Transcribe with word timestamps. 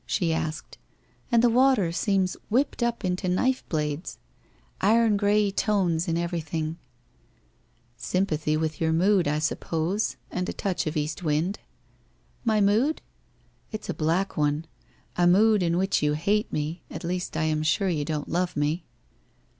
she 0.07 0.33
asked,' 0.33 0.79
and 1.31 1.43
the 1.43 1.47
water 1.51 1.91
seems 1.91 2.35
whipped 2.49 2.81
up 2.81 3.05
into 3.05 3.29
knife 3.29 3.63
blades? 3.69 4.17
Iron 4.81 5.15
grey 5.15 5.51
tones 5.51 6.07
in 6.07 6.17
everything!'' 6.17 6.79
Sympathy 7.97 8.57
with 8.57 8.81
your 8.81 8.91
mood, 8.93 9.27
I 9.27 9.37
suppose, 9.37 10.15
and 10.31 10.49
a 10.49 10.53
touch 10.53 10.87
of 10.87 10.97
east 10.97 11.21
wind.'' 11.21 11.59
My 12.51 12.59
mood?'' 12.59 13.03
It's 13.71 13.89
a 13.89 13.93
black 13.93 14.35
one. 14.35 14.65
A 15.17 15.27
mood 15.27 15.61
in 15.61 15.77
which 15.77 16.01
you 16.01 16.13
hate 16.13 16.51
me, 16.51 16.81
at 16.89 17.03
least, 17.03 17.37
I 17.37 17.43
am 17.43 17.61
sure 17.61 17.87
you 17.87 18.03
don't 18.03 18.27
love 18.27 18.57
me.' 18.57 18.83